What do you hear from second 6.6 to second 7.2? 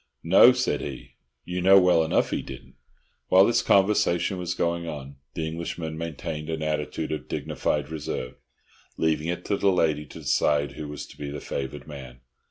attitude